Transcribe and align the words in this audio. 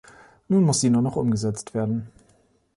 Nun 0.47 0.63
muss 0.63 0.81
sie 0.81 0.89
nur 0.89 1.03
noch 1.03 1.15
umgesetzt 1.15 1.75
werden. 1.75 2.09